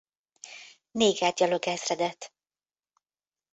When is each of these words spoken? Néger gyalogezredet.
Néger 0.91 1.33
gyalogezredet. 1.33 2.33